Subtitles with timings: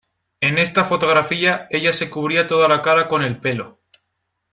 [0.39, 3.77] En esta fotografía ella se cubría toda la cara con el pelo.